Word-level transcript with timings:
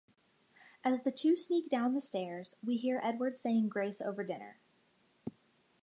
As 0.83 1.03
the 1.03 1.11
two 1.11 1.37
sneak 1.37 1.69
down 1.69 1.93
the 1.93 2.01
stairs, 2.01 2.55
we 2.63 2.77
hear 2.77 2.99
Edward 3.03 3.37
saying 3.37 3.69
grace 3.69 4.01
over 4.01 4.23
dinner. 4.23 4.57